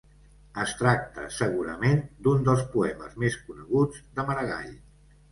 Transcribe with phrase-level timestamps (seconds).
[0.61, 4.73] Es tracta, segurament, d'un dels poemes més coneguts de Maragall.